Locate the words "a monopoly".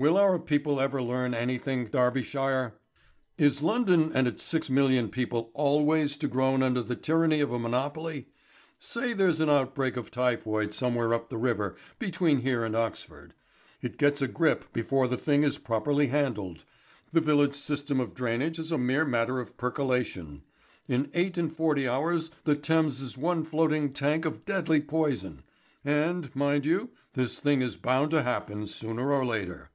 7.52-8.28